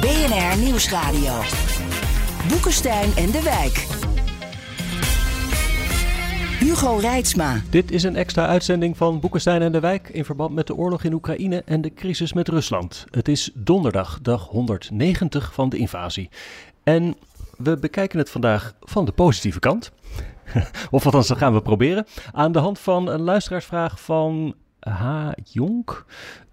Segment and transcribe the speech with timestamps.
[0.00, 1.32] BNR Nieuwsradio.
[2.48, 3.86] Boekenstein en de Wijk.
[6.58, 7.60] Hugo Reitsma.
[7.70, 11.04] Dit is een extra uitzending van Boekenstein en de Wijk in verband met de oorlog
[11.04, 13.04] in Oekraïne en de crisis met Rusland.
[13.10, 16.28] Het is donderdag, dag 190 van de invasie.
[16.82, 17.14] En
[17.56, 19.92] we bekijken het vandaag van de positieve kant.
[20.90, 22.06] of althans, dat gaan we proberen.
[22.32, 24.54] Aan de hand van een luisteraarsvraag van
[24.88, 25.30] H.
[25.44, 26.04] Jonk.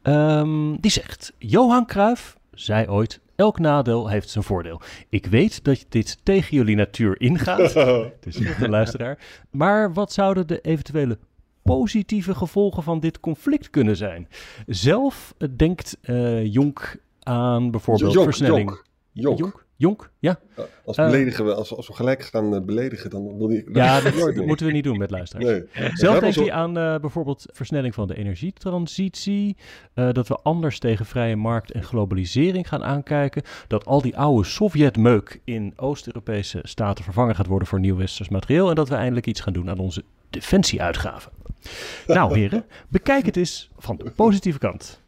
[0.04, 4.82] Um, die zegt: Johan Cruijff zei ooit: Elk nadeel heeft zijn voordeel.
[5.10, 7.74] Ik weet dat dit tegen jullie natuur ingaat.
[8.24, 9.18] dus een luisteraar.
[9.50, 11.18] Maar wat zouden de eventuele
[11.64, 14.28] positieve gevolgen van dit conflict kunnen zijn?
[14.68, 18.70] Zelf denkt uh, Jonk aan bijvoorbeeld Jonk, versnelling.
[18.70, 18.84] Jonk.
[19.12, 19.40] Jonk.
[19.40, 19.66] Jonk?
[19.80, 20.40] Jonk, ja.
[20.86, 23.66] Als, beledigen we, als, als we gelijk gaan uh, beledigen, dan wil die.
[23.74, 25.50] Ja, dat, dat moeten we niet doen met luisteraars.
[25.50, 25.90] Nee.
[25.94, 29.58] Zelf denkt hij aan uh, bijvoorbeeld versnelling van de energietransitie.
[29.96, 33.42] Uh, dat we anders tegen vrije markt en globalisering gaan aankijken.
[33.68, 38.70] Dat al die oude Sovjetmeuk in Oost-Europese staten vervangen gaat worden voor nieuw westers materieel.
[38.70, 41.32] En dat we eindelijk iets gaan doen aan onze defensieuitgaven.
[42.08, 45.02] nou, heren, bekijk het eens van de positieve kant.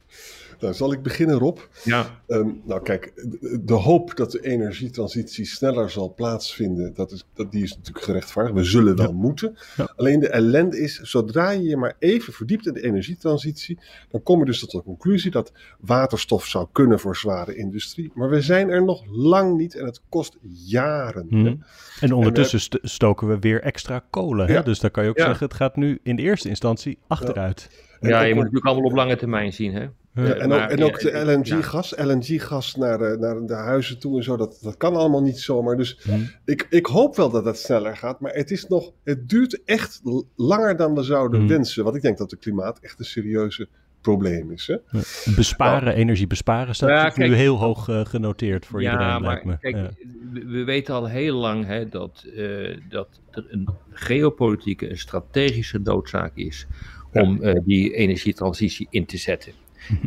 [0.62, 1.58] Nou, zal ik beginnen, Rob?
[1.84, 2.22] Ja.
[2.28, 3.14] Um, nou, kijk,
[3.62, 8.58] de, hoop dat de energietransitie sneller zal plaatsvinden, dat is, dat, die is natuurlijk gerechtvaardigd.
[8.58, 9.14] We zullen wel ja.
[9.14, 9.58] moeten.
[9.78, 9.94] Ja.
[9.96, 14.40] Alleen de ellende is, zodra je je maar even verdiept in de energietransitie, dan kom
[14.40, 18.12] je dus tot de conclusie dat waterstof zou kunnen voor zware industrie.
[18.14, 21.26] Maar we zijn er nog lang niet en het kost jaren.
[21.30, 21.64] Hmm.
[22.00, 24.48] En ondertussen en we, stoken we weer extra kolen.
[24.48, 24.54] Hè?
[24.54, 24.62] Ja.
[24.62, 27.70] Dus dan kan je ook zeggen, het gaat nu in de eerste instantie achteruit.
[28.00, 29.88] Ja, je moet natuurlijk allemaal op lange termijn zien, hè?
[30.14, 32.06] Ja, en, maar, ook, en ook de LNG-gas, ja.
[32.06, 35.78] LNG-gas naar de, naar de huizen toe en zo, dat, dat kan allemaal niet zomaar.
[35.78, 36.30] Dus hmm.
[36.46, 40.02] ik, ik hoop wel dat het sneller gaat, maar het, is nog, het duurt echt
[40.36, 41.50] langer dan we zouden hmm.
[41.50, 41.84] wensen.
[41.84, 43.68] Want ik denk dat het klimaat echt een serieuze
[44.02, 44.68] probleem is.
[44.68, 44.74] Hè?
[44.74, 45.02] Ja.
[45.36, 49.22] Besparen, nou, energie besparen, staat ja, kijk, nu heel hoog uh, genoteerd voor ja, iedereen,
[49.22, 49.58] maar, lijkt me.
[49.58, 49.90] Kijk, ja.
[50.32, 55.80] we, we, weten al heel lang hè, dat, uh, dat er een geopolitieke, een strategische
[55.80, 56.68] noodzaak is
[57.14, 59.54] om uh, die energietransitie in te zetten.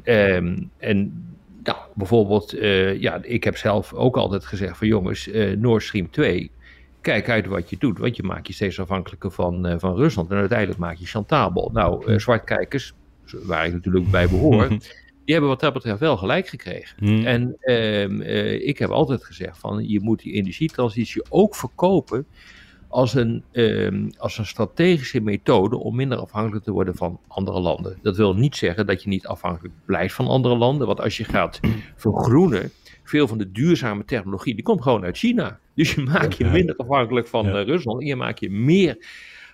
[0.05, 1.25] Um, en
[1.65, 6.11] nou, bijvoorbeeld, uh, ja, ik heb zelf ook altijd gezegd van jongens, uh, Nord Stream
[6.11, 6.51] 2,
[7.01, 10.31] kijk uit wat je doet, want je maakt je steeds afhankelijker van, uh, van Rusland
[10.31, 11.71] en uiteindelijk maak je chantabel.
[11.73, 12.93] Nou, zwartkijkers,
[13.43, 14.69] waar ik natuurlijk bij behoor,
[15.25, 16.97] die hebben wat dat betreft wel gelijk gekregen.
[16.99, 17.27] Hmm.
[17.27, 17.57] En
[18.67, 22.27] ik heb altijd gezegd van je moet die energietransitie ook verkopen
[22.95, 27.99] als een, um, als een strategische methode om minder afhankelijk te worden van andere landen.
[28.03, 31.25] Dat wil niet zeggen dat je niet afhankelijk blijft van andere landen, want als je
[31.25, 31.61] gaat
[31.97, 32.71] vergroenen,
[33.03, 35.59] veel van de duurzame technologie, die komt gewoon uit China.
[35.75, 37.61] Dus je maakt je minder afhankelijk van ja.
[37.61, 39.07] uh, Rusland en je maakt je meer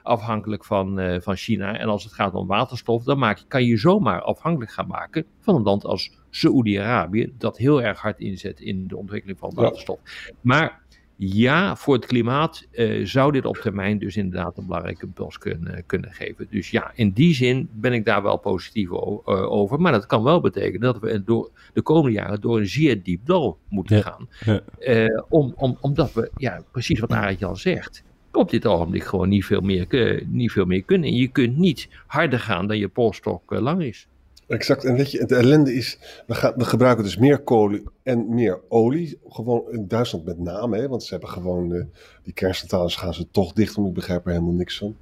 [0.02, 1.78] afhankelijk van, uh, van China.
[1.78, 4.86] En als het gaat om waterstof, dan maak je, kan je je zomaar afhankelijk gaan
[4.86, 9.52] maken van een land als Saoedi-Arabië, dat heel erg hard inzet in de ontwikkeling van
[9.54, 9.98] waterstof.
[10.04, 10.32] Ja.
[10.40, 10.79] Maar
[11.22, 15.82] ja, voor het klimaat uh, zou dit op termijn dus inderdaad een belangrijke impuls kunnen,
[15.86, 16.46] kunnen geven.
[16.50, 19.80] Dus ja, in die zin ben ik daar wel positief over.
[19.80, 23.26] Maar dat kan wel betekenen dat we door de komende jaren door een zeer diep
[23.26, 24.28] dal moeten ja, gaan.
[24.44, 24.60] Ja.
[25.06, 28.02] Uh, om, om, omdat we, ja, precies wat Arend al zegt,
[28.32, 31.08] op dit ogenblik gewoon niet veel, meer, uh, niet veel meer kunnen.
[31.08, 34.08] En je kunt niet harder gaan dan je polstok lang is.
[34.50, 34.84] Exact.
[34.84, 39.18] En weet je, de ellende is, we, gebruiken dus meer kolen en meer olie.
[39.28, 41.84] Gewoon in Duitsland met name, hè, want ze hebben gewoon, uh,
[42.22, 44.96] die kerncentrales gaan ze toch dicht, want ik begrijp er helemaal niks van.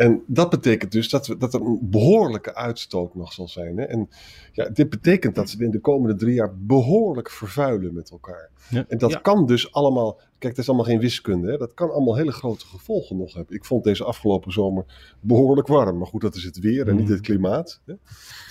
[0.00, 3.76] En dat betekent dus dat, we, dat er een behoorlijke uitstoot nog zal zijn.
[3.78, 3.84] Hè?
[3.84, 4.08] En
[4.52, 8.50] ja, dit betekent dat ze in de komende drie jaar behoorlijk vervuilen met elkaar.
[8.70, 8.84] Ja.
[8.88, 9.18] En dat Ja.
[9.18, 11.56] kan dus allemaal, kijk, dat is allemaal geen wiskunde, hè?
[11.56, 13.54] dat kan allemaal hele grote gevolgen nog hebben.
[13.54, 14.84] Ik vond deze afgelopen zomer
[15.20, 17.12] behoorlijk warm, maar goed, dat is het weer en niet Mhm.
[17.12, 17.80] het klimaat.
[17.86, 17.94] Hè?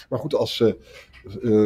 [0.09, 0.73] Maar goed, als eh, eh,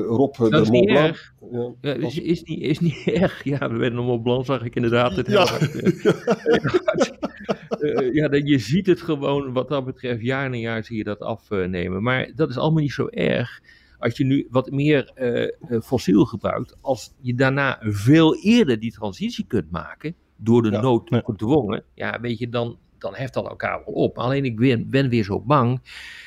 [0.05, 1.07] Rob eh, Dat is de niet Mont Blanc...
[1.07, 1.33] erg.
[1.51, 3.43] Ja, Ja, is, als- is, niet, is niet erg.
[3.43, 5.15] Ja, we werden nog op Blanc, zag ik inderdaad.
[5.15, 5.45] Het Ja.
[7.81, 11.19] eh, ja, je ziet het gewoon, wat dat betreft, jaar na jaar zie je dat
[11.19, 12.03] afnemen.
[12.03, 13.61] Maar dat is allemaal niet zo erg.
[13.99, 19.45] Als je nu wat meer eh, fossiel gebruikt, als je daarna veel eerder die transitie
[19.47, 20.81] kunt maken, door de Ja.
[20.81, 24.17] nood gedwongen, ja, weet je, dan dan heft dat elkaar wel op.
[24.17, 25.81] Alleen ik ben, ben weer zo bang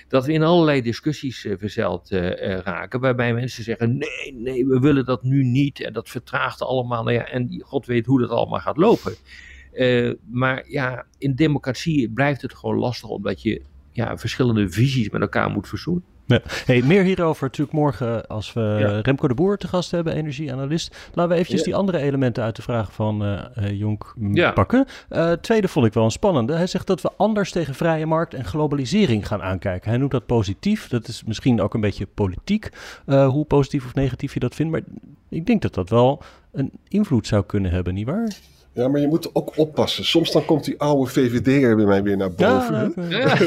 [0.08, 4.80] dat we in allerlei discussies uh, verzeild uh, raken, waarbij mensen zeggen: nee, nee, we
[4.80, 7.02] willen dat nu niet en dat vertraagt allemaal.
[7.02, 9.14] Nou ja, en God weet hoe dat allemaal gaat lopen.
[10.30, 13.62] Maar ja, in democratie blijft het gewoon lastig omdat je
[13.92, 16.04] ja, verschillende visies met elkaar moet verzoenen.
[16.28, 16.40] Ja.
[16.64, 21.10] Hey, meer hierover natuurlijk morgen als we Remco de Boer te gast hebben, energieanalist.
[21.14, 24.14] Laten we eventjes die andere elementen uit de vraag van uh, Jonk
[24.54, 24.86] pakken.
[25.10, 26.54] Uh, tweede vond ik wel een spannende.
[26.54, 29.90] Hij zegt dat we anders tegen vrije markt en globalisering gaan aankijken.
[29.90, 30.88] Hij noemt dat positief.
[30.88, 32.68] Dat is misschien ook een beetje politiek,
[33.06, 34.72] hoe positief of negatief je dat vindt.
[34.72, 34.82] Maar
[35.28, 36.22] ik denk dat dat wel
[36.52, 38.36] een invloed zou kunnen hebben, nietwaar?
[38.76, 40.04] Ja, maar je moet ook oppassen.
[40.04, 42.92] Soms dan komt die oude VVD'er bij mij weer naar boven.
[43.08, 43.38] Ja,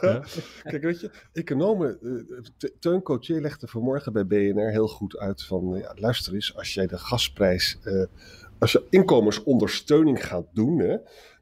[0.00, 0.22] ja.
[0.62, 5.74] Kijk, weet je, economen, uh, Teun Cotier legde vanmorgen bij BNR heel goed uit van,
[5.78, 8.04] ja, luister eens, als jij de gasprijs, uh,
[8.58, 10.96] als je inkomensondersteuning gaat doen, hè,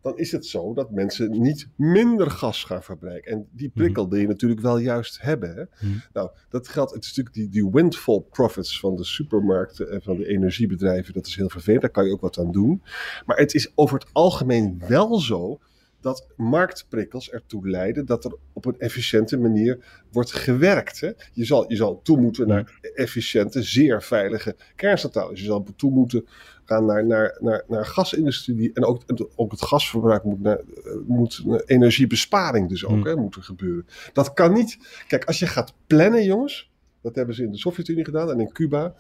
[0.07, 3.33] dan is het zo dat mensen niet minder gas gaan verbruiken.
[3.33, 3.79] En die mhm.
[3.79, 5.55] prikkel wil je natuurlijk wel juist hebben.
[5.55, 5.87] Hè?
[5.87, 5.99] Mhm.
[6.13, 10.17] Nou, dat geldt, het is natuurlijk die, die windfall profits van de supermarkten en van
[10.17, 12.83] de energiebedrijven, dat is heel vervelend, daar kan je ook wat aan doen.
[13.27, 15.61] Maar het is over het algemeen wel zo
[16.07, 21.01] dat marktprikkels ertoe leiden dat er op een efficiënte manier wordt gewerkt.
[21.01, 21.11] Hè?
[21.33, 25.41] Je, zal, je zal toe moeten naar efficiënte, zeer veilige kerncentrales.
[25.41, 26.27] Je zal toe moeten
[26.65, 28.73] gaan naar, naar, naar, naar gasindustrie.
[28.73, 29.03] En ook,
[29.37, 30.61] ook het gasverbruik moet, naar,
[31.07, 33.07] moet energiebesparing dus ook hmm.
[33.07, 33.87] hè, moeten gebeuren.
[34.13, 34.79] Dat kan niet.
[35.09, 36.71] Kijk, als je gaat plannen, jongens.
[37.07, 38.95] Dat hebben ze in de Sovjet-Unie gedaan en in Cuba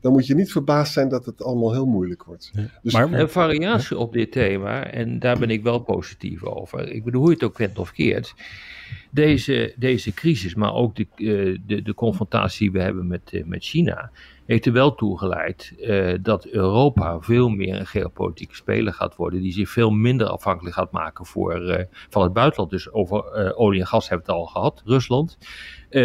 [0.00, 2.52] dan moet je niet verbaasd zijn dat het allemaal heel moeilijk wordt.
[2.82, 6.88] Dus, maar een variatie op dit thema, en daar ben ik wel positief over.
[6.88, 8.34] Ik bedoel, hoe je het ook kent of keert.
[9.10, 13.44] Deze, deze crisis, maar ook de, eh, de, de confrontatie die we hebben met, eh,
[13.44, 14.10] met China,
[14.46, 19.42] heeft er wel toe geleid uh, dat Europa veel meer een geopolitieke speler gaat worden,
[19.42, 21.76] die zich veel minder afhankelijk gaat maken voor, uh,
[22.08, 22.70] van het buitenland.
[22.70, 25.38] Dus over uh, olie en gas hebben we het al gehad, Rusland.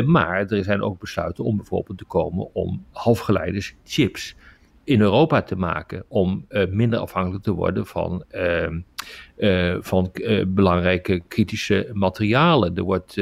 [0.05, 4.35] Maar er zijn ook besluiten om bijvoorbeeld te komen om halfgeleiders, chips,
[4.85, 8.67] in Europa te maken om uh, minder afhankelijk te worden van, uh,
[9.37, 10.11] uh, van
[10.47, 12.75] belangrijke kritische materialen.
[12.75, 13.17] Er wordt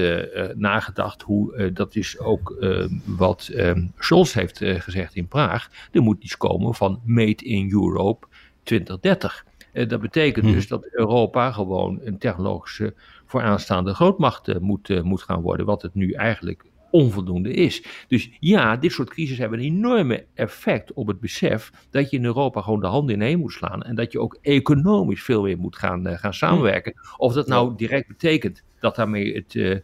[0.55, 2.65] nagedacht hoe, dat is ook
[3.05, 3.51] wat
[3.97, 8.27] Scholz heeft gezegd in Praag, er moet iets komen van Made in Europe
[8.63, 9.45] 2030.
[9.73, 10.53] Dat betekent hmm.
[10.53, 12.93] dus dat Europa gewoon een technologische
[13.25, 17.83] vooraanstaande grootmacht moet, moet gaan worden, wat het nu eigenlijk onvoldoende is.
[18.07, 22.25] Dus ja, dit soort crisis hebben een enorme effect op het besef dat je in
[22.25, 25.77] Europa gewoon de handen ineen moet slaan en dat je ook economisch veel meer moet
[25.77, 26.93] gaan, uh, gaan samenwerken.
[27.17, 29.77] Of dat nou direct betekent dat daarmee het, uh,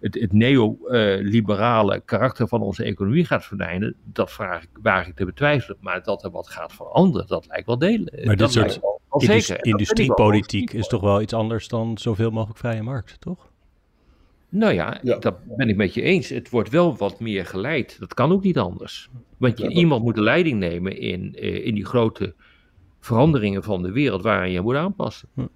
[0.00, 5.24] het, het neoliberale karakter van onze economie gaat verdwijnen, dat vraag ik, waar ik te
[5.24, 5.76] betwijfelen.
[5.80, 8.12] Maar dat er wat gaat veranderen, dat lijkt wel delen.
[8.24, 9.64] Maar dat dit soort zeker.
[9.64, 13.50] industriepolitiek is toch wel iets anders dan zoveel mogelijk vrije markt, toch?
[14.48, 16.28] Nou ja, dat ben ik met je eens.
[16.28, 17.96] Het wordt wel wat meer geleid.
[17.98, 19.08] Dat kan ook niet anders.
[19.36, 22.34] Want je, iemand moet de leiding nemen in, eh, in die grote
[23.00, 25.28] veranderingen van de wereld waarin je moet aanpassen.
[25.34, 25.46] Hm.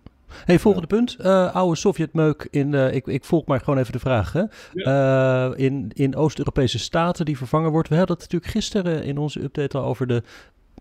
[0.45, 1.17] Hey, volgende punt.
[1.21, 4.33] Uh, oude Sovjetmeuk in, uh, ik, ik volg maar gewoon even de vraag.
[4.33, 4.43] Hè?
[4.75, 7.89] Uh, in in Oost-Europese staten die vervangen wordt.
[7.89, 10.23] We hadden het natuurlijk gisteren in onze update al over de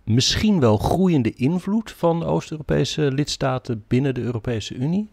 [0.05, 5.09] misschien wel groeiende invloed van Oost-Europese lidstaten binnen de Europese Unie.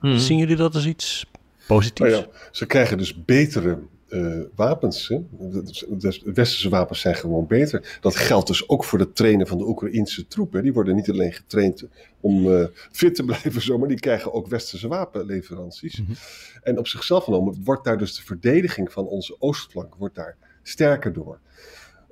[0.00, 0.18] Mhm.
[0.18, 1.26] Zien jullie dat als iets
[1.68, 2.06] Positief.
[2.06, 3.78] Oh ja, ze krijgen dus betere
[4.08, 5.08] uh, wapens.
[5.08, 5.20] Hè?
[5.30, 7.98] De, westerse wapens zijn gewoon beter.
[8.00, 10.62] Dat geldt dus ook voor het trainen van de Oekraïnse troepen.
[10.62, 11.84] Die worden niet alleen getraind
[12.20, 16.00] om uh, fit te blijven, zo, maar die krijgen ook westerse wapenleveranties.
[16.00, 16.06] Mm
[16.62, 21.12] En op zichzelf genomen wordt daar dus de verdediging van onze oostflank wordt daar sterker
[21.12, 21.38] door.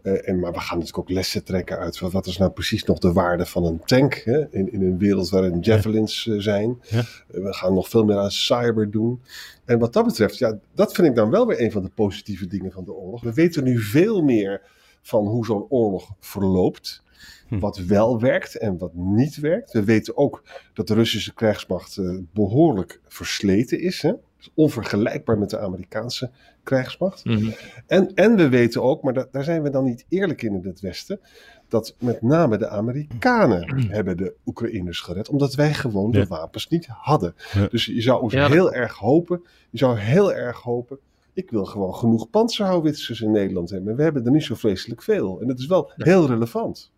[0.07, 2.99] Uh, en, maar we gaan natuurlijk ook lessen trekken uit wat is nou precies nog
[2.99, 4.53] de waarde van een tank hè?
[4.53, 6.79] In, in een wereld waarin javelins uh, zijn.
[6.83, 6.99] Ja.
[6.99, 7.05] Uh,
[7.43, 9.21] we gaan nog veel meer aan cyber doen.
[9.65, 12.47] En wat dat betreft, ja, dat vind ik dan wel weer een van de positieve
[12.47, 13.23] dingen van de oorlog.
[13.23, 14.63] We weten nu veel meer
[15.03, 17.03] van hoe zo'n oorlog verloopt.
[17.49, 17.59] Hm.
[17.59, 19.73] Wat wel werkt en wat niet werkt.
[19.73, 20.43] We weten ook
[20.75, 22.01] dat de Russische krijgsmacht
[22.33, 24.03] behoorlijk versleten is.
[24.03, 24.13] Hè?
[24.55, 26.31] Onvergelijkbaar met de Amerikaanse
[26.63, 27.25] krijgsmacht.
[27.25, 27.51] Mhm.
[27.87, 30.81] en, en we weten ook, maar daar zijn we dan niet eerlijk in in het
[30.81, 31.21] Westen,
[31.69, 33.91] dat met name de Amerikanen mhm.
[33.91, 37.35] hebben de Oekraïners gered, omdat wij gewoon de wapens niet hadden.
[37.71, 40.99] Dus je zou heel erg hopen, je zou heel erg hopen,
[41.33, 43.97] ik wil gewoon genoeg panzerhouwitsers in Nederland hebben.
[43.97, 45.41] We hebben er niet zo vreselijk veel.
[45.41, 46.93] En dat is wel heel relevant.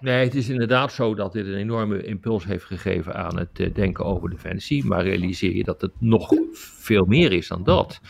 [0.00, 3.74] Nee, het is inderdaad zo dat dit een enorme impuls heeft gegeven aan het eh,
[3.74, 4.84] denken over defensie.
[4.84, 8.00] Maar realiseer je dat het nog veel meer is dan dat.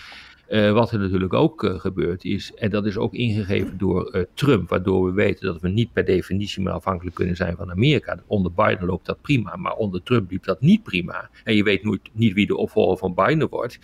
[0.48, 4.68] Uh, wat er natuurlijk ook uh, gebeurt is, en dat is ook ingegeven door Trump,
[4.68, 8.22] waardoor we weten dat we niet per definitie meer afhankelijk kunnen zijn van Amerika.
[8.26, 11.30] Onder Biden loopt dat prima, maar onder Trump liep dat niet prima.
[11.44, 13.78] En je weet nooit, niet wie de opvolger van Biden wordt.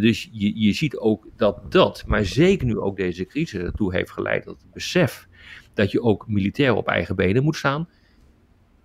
[0.00, 4.10] dus je, je ziet ook dat dat, maar zeker nu ook deze crisis ertoe heeft
[4.10, 5.27] geleid dat het besef
[5.78, 7.88] dat je ook militair op eigen benen moet staan,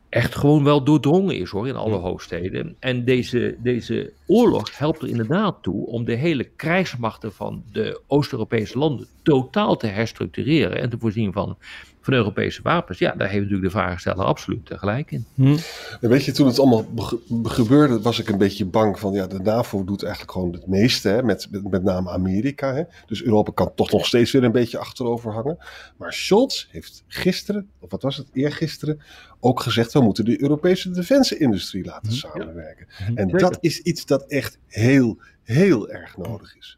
[0.09, 2.75] echt gewoon wel doordrongen is hoor, in alle hoofdsteden.
[2.79, 8.77] En deze, deze oorlog helpt er inderdaad toe om de hele krijgsmachten van de Oost-Europese
[8.77, 11.57] landen totaal te herstructureren en te voorzien van,
[12.03, 12.97] van Europese wapens.
[12.97, 15.25] Ja, daar heeft natuurlijk de vragensteller absoluut tegelijk in.
[15.35, 15.57] Hm.
[16.01, 16.85] En weet je, toen het allemaal
[17.43, 21.09] gebeurde, was ik een beetje bang van, ja, de NAVO doet eigenlijk gewoon het meeste,
[21.09, 22.73] hè, met, met, met name Amerika.
[22.73, 22.83] Hè.
[23.05, 25.57] Dus Europa kan toch nog steeds weer een beetje achterover hangen.
[25.97, 29.01] Maar Scholz heeft gisteren, of wat was het, eergisteren,
[29.39, 32.17] ook gezegd, we moeten de Europese defensieindustrie laten hm.
[32.17, 32.87] samenwerken.
[33.15, 36.77] En dat is iets dat echt heel, heel erg nodig is.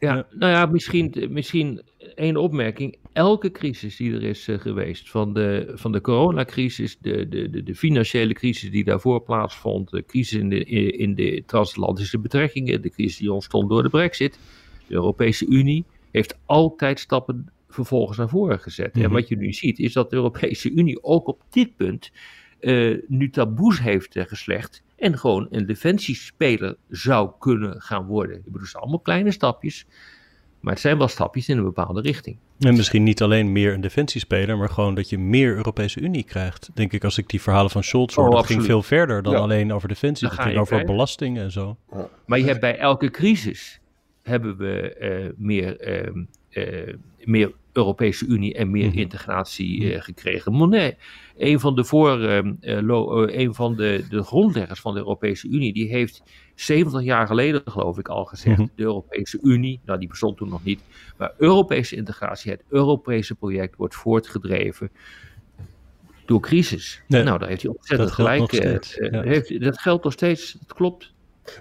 [0.00, 1.82] Ja, nou ja, misschien, misschien
[2.14, 2.96] één opmerking.
[3.12, 7.62] Elke crisis die er is uh, geweest, van de, van de coronacrisis, de, de, de,
[7.62, 12.90] de, financiële crisis die daarvoor plaatsvond, de crisis in de, in de transatlantische betrekkingen, de
[12.90, 14.38] crisis die ontstond door de brexit,
[14.86, 18.94] de Europese Unie, heeft altijd stappen vervolgens naar voren gezet.
[18.94, 19.12] En mhm.
[19.12, 22.10] wat je nu ziet, is dat de Europese Unie ook op dit punt
[22.60, 28.36] uh, nu taboes heeft uh, geslecht en gewoon een defensiespeler zou kunnen gaan worden.
[28.36, 29.86] Ik bedoel, het zijn allemaal kleine stapjes,
[30.60, 32.36] maar het zijn wel stapjes in een bepaalde richting.
[32.58, 36.70] En misschien niet alleen meer een defensiespeler, maar gewoon dat je meer Europese Unie krijgt.
[36.74, 39.34] Denk ik, als ik die verhalen van Scholz hoor, oh, dat ging veel verder dan
[39.34, 40.28] alleen over defensie.
[40.28, 41.76] Het ging over belastingen en zo.
[42.26, 43.80] Maar je hebt bij elke crisis
[44.22, 45.88] hebben we uh, meer,
[46.50, 48.98] uh, meer Europese Unie en meer mhm.
[48.98, 50.52] integratie uh, gekregen.
[50.52, 50.98] Monet,
[51.36, 52.38] een van de, voor, uh,
[53.26, 56.22] een van de, de grondleggers van de Europese Unie, die heeft
[56.54, 58.68] 70 jaar geleden, geloof ik, al gezegd: mhm.
[58.74, 60.80] de Europese Unie, nou die bestond toen nog niet,
[61.16, 64.90] maar Europese integratie, het Europese project wordt voortgedreven
[66.24, 67.02] door crisis.
[67.06, 68.52] nou, daar heeft hij ontzettend gelijk.
[68.52, 71.12] Uh, heeft, dat geldt nog steeds, het klopt.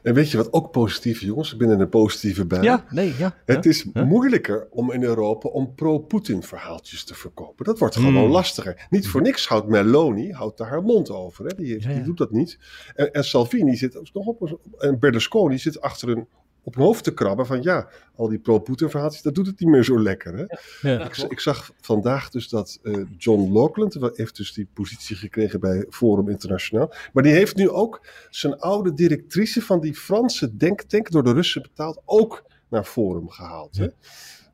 [0.03, 1.51] En weet je wat ook positief, jongens?
[1.51, 2.62] Ik ben in een positieve bij.
[2.62, 3.36] Ja, nee, ja.
[3.46, 7.65] Het is moeilijker om in Europa om pro-Putin verhaaltjes te verkopen.
[7.65, 8.31] Dat wordt gewoon hmm.
[8.31, 8.88] lastiger.
[8.89, 11.46] Niet voor niks houdt Meloni houdt daar haar mond over.
[11.46, 11.55] Hè?
[11.55, 12.60] Die, die doet dat niet.
[12.96, 14.60] En, en Salvini zit nog op.
[14.77, 16.27] En Berlusconi zit achter een
[16.70, 19.70] op hun hoofd te krabben van ja, al die pro-Putin verhaaltjes, dat doet het niet
[19.70, 20.38] meer zo lekker.
[20.38, 20.46] Hè?
[20.90, 21.06] Ja.
[21.06, 25.86] Ik, ik, zag vandaag dus dat uh, John Laughlin heeft dus die positie gekregen bij
[25.90, 31.24] Forum Internationaal, maar die heeft nu ook zijn oude directrice van die Franse denktank, door
[31.24, 33.78] de Russen betaald, ook naar Forum gehaald.
[33.78, 33.88] Hè?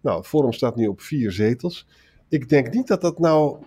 [0.02, 1.88] Nou, Forum staat nu op vier zetels
[2.30, 3.58] ik denk niet dat dat nou,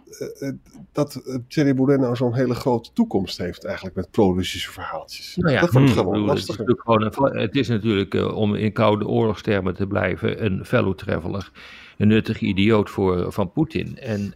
[0.41, 0.51] uh,
[0.93, 5.37] dat uh, Thierry Boulet nou zo'n hele grote toekomst heeft eigenlijk met pro-Russische verhaaltjes.
[5.37, 6.57] Nou ja, dat wordt hmm, gewoon lastig.
[6.57, 10.45] Het is natuurlijk, gewoon een, het is natuurlijk uh, om in koude oorlogstermen te blijven
[10.45, 11.51] een fellow traveler,
[11.97, 13.99] een nuttige idioot voor, van Poetin.
[13.99, 14.35] En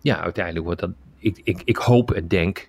[0.00, 2.68] ja, uiteindelijk wordt dat, ik, ik, ik hoop en denk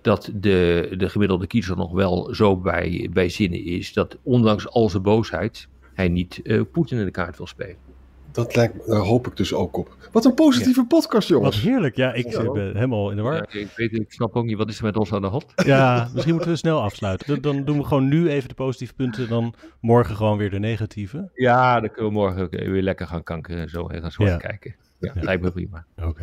[0.00, 4.88] dat de, de gemiddelde kiezer nog wel zo bij, bij zinnen is dat ondanks al
[4.88, 7.91] zijn boosheid hij niet Poetin in de kaart wil spelen.
[8.32, 9.96] Dat lijkt, daar hoop ik dus ook op.
[10.12, 11.56] Wat een positieve podcast, jongens.
[11.56, 11.96] Wat heerlijk.
[11.96, 13.34] Ja, ik ben helemaal in de war.
[13.34, 15.44] Ja, ik, weet, ik snap ook niet, wat is er met ons aan de hand?
[15.64, 17.42] Ja, misschien moeten we snel afsluiten.
[17.42, 21.30] Dan, doen we gewoon nu even de positieve punten, dan morgen gewoon weer de negatieve.
[21.34, 24.74] Ja, dan kunnen we morgen weer lekker gaan kankeren en zo en gaan zwart kijken.
[24.98, 25.86] Ja, lijkt me prima.
[25.96, 26.22] Oké.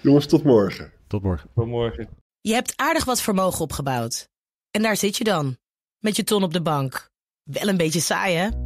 [0.00, 0.92] Jongens, tot morgen.
[1.06, 1.50] Tot morgen.
[1.54, 2.08] Tot morgen.
[2.40, 4.28] Je hebt aardig wat vermogen opgebouwd.
[4.70, 5.56] En daar zit je dan,
[5.98, 7.10] met je ton op de bank.
[7.42, 8.65] Wel een beetje saai, hè?